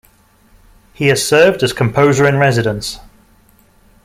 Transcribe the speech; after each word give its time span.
He 0.95 1.09
has 1.09 1.23
served 1.23 1.61
as 1.61 1.73
composer-in-residence. 1.73 2.99